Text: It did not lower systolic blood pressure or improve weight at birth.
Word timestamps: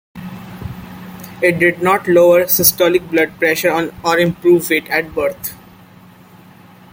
It 1.43 1.59
did 1.59 1.83
not 1.83 2.07
lower 2.07 2.45
systolic 2.45 3.11
blood 3.11 3.37
pressure 3.37 3.93
or 4.03 4.17
improve 4.17 4.67
weight 4.71 4.89
at 4.89 5.13
birth. 5.13 5.55